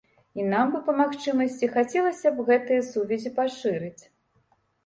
[0.43, 4.03] І нам бы па магчымасці хацелася б гэтыя сувязі пашырыць.